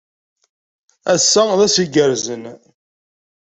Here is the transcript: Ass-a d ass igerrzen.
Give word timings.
Ass-a 1.13 1.43
d 1.57 1.59
ass 1.65 1.75
igerrzen. 1.83 2.43